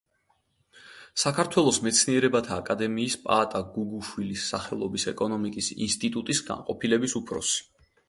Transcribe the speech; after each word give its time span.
საქართველოს 1.23 1.79
მეცნიერებათა 1.87 2.57
აკადემიის 2.63 3.19
პაატა 3.27 3.63
გუგუშვილის 3.77 4.49
სახელობის 4.57 5.09
ეკონომიკის 5.15 5.73
ინსტიტუტის 5.91 6.47
განყოფილების 6.53 7.21
უფროსი. 7.25 7.67